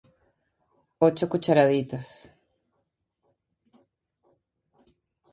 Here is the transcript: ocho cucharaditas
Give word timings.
ocho 1.07 1.25
cucharaditas 1.31 2.07